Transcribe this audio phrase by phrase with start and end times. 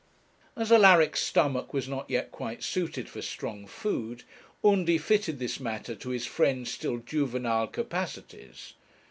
[0.55, 4.23] As Alaric's stomach was not yet quite suited for strong food,
[4.65, 8.73] Undy fitted this matter to his friend's still juvenile capacities.